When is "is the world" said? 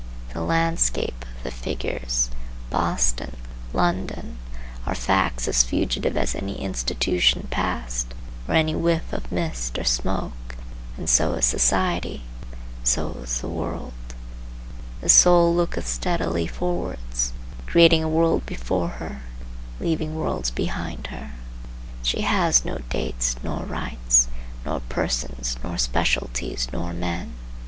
13.21-13.93